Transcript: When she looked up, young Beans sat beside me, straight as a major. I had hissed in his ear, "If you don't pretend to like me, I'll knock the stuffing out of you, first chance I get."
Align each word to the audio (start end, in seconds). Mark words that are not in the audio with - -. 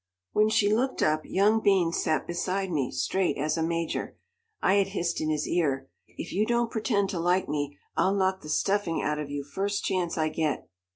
When 0.31 0.49
she 0.49 0.73
looked 0.73 1.03
up, 1.03 1.21
young 1.25 1.59
Beans 1.59 2.01
sat 2.01 2.25
beside 2.25 2.71
me, 2.71 2.89
straight 2.89 3.37
as 3.37 3.55
a 3.55 3.61
major. 3.61 4.17
I 4.59 4.73
had 4.77 4.87
hissed 4.97 5.21
in 5.21 5.29
his 5.29 5.47
ear, 5.47 5.89
"If 6.07 6.33
you 6.33 6.43
don't 6.43 6.71
pretend 6.71 7.11
to 7.11 7.19
like 7.19 7.47
me, 7.47 7.77
I'll 7.95 8.15
knock 8.15 8.41
the 8.41 8.49
stuffing 8.49 9.03
out 9.03 9.19
of 9.19 9.29
you, 9.29 9.43
first 9.43 9.83
chance 9.83 10.17
I 10.17 10.29
get." 10.29 10.67